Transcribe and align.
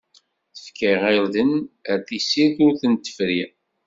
Tefka 0.55 0.91
irden 1.17 1.51
ar 1.91 1.99
tessirt 2.07 2.57
ur 2.65 2.73
ten-tefri. 2.81 3.41